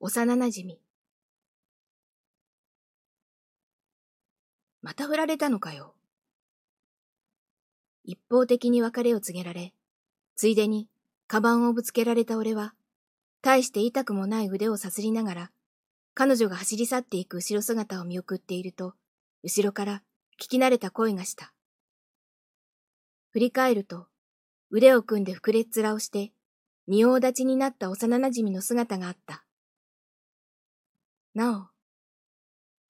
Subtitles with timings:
[0.00, 0.76] 幼馴染。
[4.80, 5.96] また振られたのかよ。
[8.04, 9.74] 一方的に別れを告げられ、
[10.36, 10.88] ついでに、
[11.26, 12.74] カバンをぶつけられた俺は、
[13.42, 15.50] 大して痛くもない腕をさすりながら、
[16.14, 18.94] 彼女が走り去っていく後ろ姿を見送っていると、
[19.42, 20.04] 後ろから
[20.40, 21.52] 聞き慣れた声がした。
[23.30, 24.06] 振り返ると、
[24.70, 26.30] 腕を組んで膨れっ面をして、
[26.86, 29.44] 仁王立ちになった幼馴染の姿があった。
[31.34, 31.66] なお、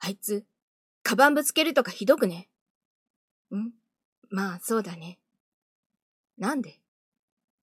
[0.00, 0.46] あいつ、
[1.02, 2.48] カバンぶつけるとかひどくね？
[3.54, 3.72] ん？
[4.30, 5.18] まあ、そうだね。
[6.36, 6.80] なんで？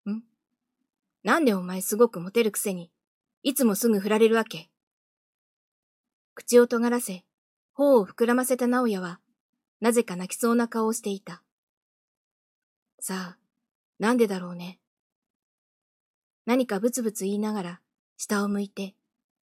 [0.09, 0.23] ん？
[1.23, 2.91] なんでお前すごくモテるくせに、
[3.43, 4.71] いつもすぐ振られるわけ？
[6.34, 7.25] 口を尖らせ、
[7.75, 9.20] 頬を膨らませた直哉は、
[9.81, 11.43] なぜか泣きそうな顔をしていた。
[13.00, 13.39] さあ、
[13.98, 14.78] なんでだろうね？
[16.47, 17.81] 何かブツブツ言いながら、
[18.17, 18.95] 下を向いて、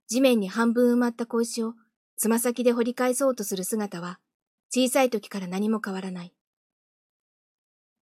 [0.10, 1.74] 地面に半分埋まった小石を
[2.16, 4.20] つま先で掘り返そうとする姿は、
[4.70, 6.34] 小さい時から何も変わらない。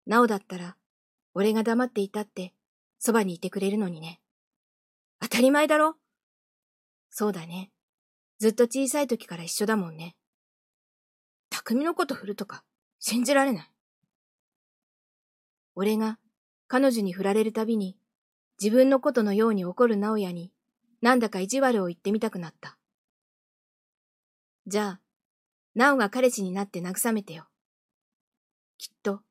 [0.06, 0.78] なおだったら、
[1.34, 2.54] 俺が黙っていたって、
[3.00, 4.22] そばにいてくれるのにね。
[5.20, 5.96] 当たり前だろ
[7.10, 7.72] そうだね。
[8.40, 10.16] ずっと小さい時から一緒だもんね。
[11.50, 12.64] 匠のこと振るとか、
[13.00, 13.72] 信じられない。
[15.74, 16.20] 俺が
[16.68, 17.98] 彼女に振られるたびに、
[18.62, 20.52] 自分のことのように怒る直哉に、
[21.02, 22.78] なんだか意地悪を言ってみたくなった。
[24.66, 25.02] じゃあ、
[25.76, 27.48] なおが彼氏になって慰めてよ。
[28.78, 29.22] きっと、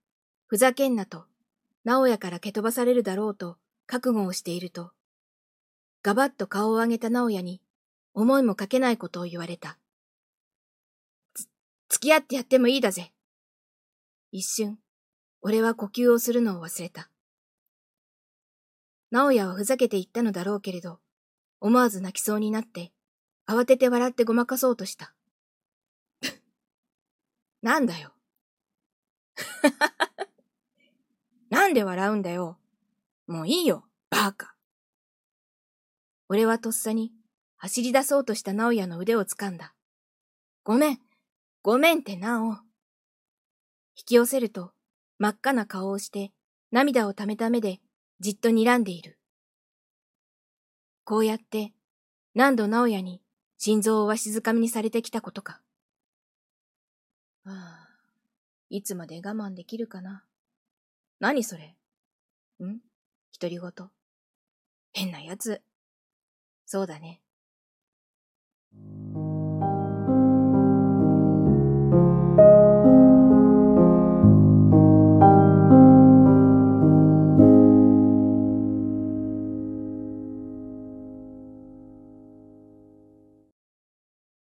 [0.47, 1.27] ふざけんなと、
[1.84, 4.92] 直哉から蹴飛ばされるだろうと覚悟をしていると、
[6.03, 7.61] ガバッと顔を上げた直哉に、
[8.14, 9.78] 思いもかけないことを言われた。
[11.34, 11.48] つ、
[11.89, 13.12] 付き合ってやってもいいだぜ。
[14.31, 14.78] 一瞬、
[15.43, 17.10] 俺は呼吸をするのを忘れた。
[19.10, 21.00] 直哉はふざけて言ったのだろうけれど、
[21.61, 22.93] 思わず泣きそうになって、
[23.47, 25.15] 慌てて笑ってごまかそうとした。
[27.62, 28.12] なんだよ。
[31.50, 32.59] なんで笑うんだよ。
[33.27, 34.55] もういいよ、バーカ。
[36.28, 37.12] 俺はとっさに
[37.56, 39.75] 走り出そうとした直哉の腕を掴んだ。
[40.65, 40.99] ごめん、
[41.62, 42.53] ごめんってなお。
[43.97, 44.72] 引き寄せると
[45.19, 46.33] 真っ赤な顔をして
[46.71, 47.81] 涙をためた目で
[48.21, 49.19] じっと睨んでいる。
[51.06, 51.72] こうやって
[52.34, 53.22] 何度直哉に
[53.59, 55.61] 心臓をわしづかみにされてきたことか。
[57.44, 57.89] ああ、
[58.71, 60.25] いつまで我慢できるかな。
[61.21, 61.77] 何それ
[62.61, 62.81] ん？
[63.39, 63.91] 独り言。
[64.95, 65.62] 変なやつ。
[66.66, 67.21] そうだね。